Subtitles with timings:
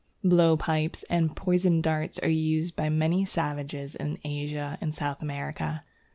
[0.25, 5.83] Blowpipes and poisoned darts are used by many savages in Asia and South America.